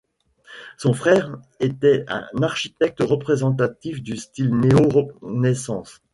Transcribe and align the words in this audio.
Son 0.79 0.93
frère 0.95 1.37
était 1.59 2.05
un 2.07 2.25
architecte 2.41 3.01
représentatif 3.01 4.01
du 4.01 4.17
style 4.17 4.55
néo-Renaissance. 4.55 6.01